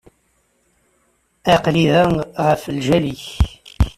Aql-i 1.55 1.85
da 1.91 2.03
ɣef 2.45 2.63
lǧal-ik. 2.77 3.25